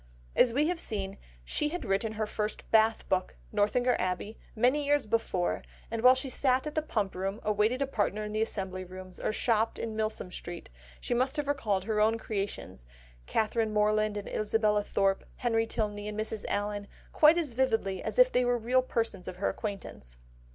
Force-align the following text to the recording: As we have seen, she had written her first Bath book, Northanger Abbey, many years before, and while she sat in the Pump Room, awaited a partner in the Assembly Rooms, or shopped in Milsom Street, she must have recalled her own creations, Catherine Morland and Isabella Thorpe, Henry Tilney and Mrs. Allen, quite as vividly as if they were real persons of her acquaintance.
As 0.35 0.51
we 0.51 0.67
have 0.67 0.79
seen, 0.79 1.19
she 1.45 1.69
had 1.69 1.85
written 1.85 2.13
her 2.13 2.25
first 2.25 2.63
Bath 2.71 3.07
book, 3.07 3.35
Northanger 3.51 3.95
Abbey, 3.99 4.39
many 4.55 4.83
years 4.83 5.05
before, 5.05 5.61
and 5.91 6.01
while 6.01 6.15
she 6.15 6.27
sat 6.27 6.65
in 6.65 6.73
the 6.73 6.81
Pump 6.81 7.13
Room, 7.13 7.39
awaited 7.43 7.83
a 7.83 7.85
partner 7.85 8.23
in 8.23 8.31
the 8.31 8.41
Assembly 8.41 8.83
Rooms, 8.83 9.19
or 9.19 9.31
shopped 9.31 9.77
in 9.77 9.95
Milsom 9.95 10.31
Street, 10.31 10.71
she 10.99 11.13
must 11.13 11.35
have 11.37 11.47
recalled 11.47 11.83
her 11.83 11.99
own 12.01 12.17
creations, 12.17 12.87
Catherine 13.27 13.71
Morland 13.73 14.17
and 14.17 14.27
Isabella 14.27 14.83
Thorpe, 14.83 15.23
Henry 15.35 15.67
Tilney 15.67 16.07
and 16.07 16.19
Mrs. 16.19 16.45
Allen, 16.47 16.87
quite 17.13 17.37
as 17.37 17.53
vividly 17.53 18.01
as 18.01 18.17
if 18.17 18.31
they 18.31 18.43
were 18.43 18.57
real 18.57 18.81
persons 18.81 19.27
of 19.27 19.35
her 19.35 19.49
acquaintance. 19.49 20.17